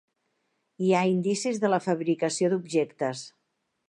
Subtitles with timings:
[0.85, 3.23] Hi ha indicis de la fabricació d'objectes.